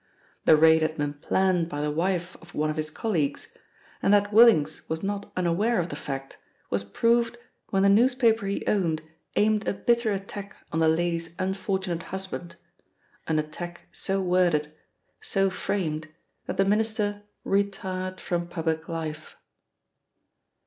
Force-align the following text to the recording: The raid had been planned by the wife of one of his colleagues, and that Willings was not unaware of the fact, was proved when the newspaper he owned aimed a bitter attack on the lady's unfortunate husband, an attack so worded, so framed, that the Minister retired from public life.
The 0.45 0.57
raid 0.57 0.81
had 0.81 0.97
been 0.97 1.13
planned 1.13 1.69
by 1.69 1.79
the 1.79 1.91
wife 1.91 2.35
of 2.41 2.55
one 2.55 2.71
of 2.71 2.75
his 2.75 2.89
colleagues, 2.89 3.55
and 4.01 4.11
that 4.11 4.33
Willings 4.33 4.89
was 4.89 5.03
not 5.03 5.31
unaware 5.37 5.79
of 5.79 5.89
the 5.89 5.95
fact, 5.95 6.39
was 6.71 6.83
proved 6.83 7.37
when 7.69 7.83
the 7.83 7.89
newspaper 7.89 8.47
he 8.47 8.65
owned 8.65 9.03
aimed 9.35 9.67
a 9.67 9.73
bitter 9.75 10.11
attack 10.11 10.55
on 10.71 10.79
the 10.79 10.87
lady's 10.87 11.35
unfortunate 11.37 12.01
husband, 12.01 12.55
an 13.27 13.37
attack 13.37 13.89
so 13.91 14.23
worded, 14.23 14.73
so 15.21 15.51
framed, 15.51 16.07
that 16.47 16.57
the 16.57 16.65
Minister 16.65 17.21
retired 17.45 18.19
from 18.19 18.47
public 18.47 18.89
life. 18.89 19.37